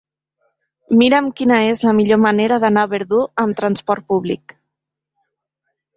Mira'm 1.01 1.27
quina 1.41 1.59
és 1.73 1.83
la 1.87 1.93
millor 1.99 2.19
manera 2.23 2.59
d'anar 2.65 2.85
a 2.89 2.93
Verdú 2.95 3.23
amb 3.45 3.61
trasport 3.61 4.11
públic. 4.15 4.57